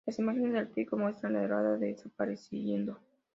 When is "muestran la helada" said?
1.03-1.77